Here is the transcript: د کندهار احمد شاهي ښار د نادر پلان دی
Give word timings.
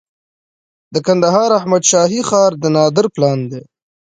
د 0.93 0.95
کندهار 1.07 1.49
احمد 1.59 1.83
شاهي 1.91 2.21
ښار 2.29 2.51
د 2.61 2.63
نادر 2.75 3.05
پلان 3.15 3.39
دی 3.51 3.61